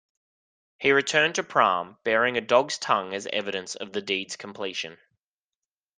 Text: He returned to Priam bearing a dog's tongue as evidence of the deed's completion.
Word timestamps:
He 0.79 0.93
returned 0.93 1.35
to 1.35 1.43
Priam 1.43 1.95
bearing 2.03 2.35
a 2.35 2.41
dog's 2.41 2.79
tongue 2.79 3.13
as 3.13 3.27
evidence 3.31 3.75
of 3.75 3.93
the 3.93 4.01
deed's 4.01 4.35
completion. 4.35 4.97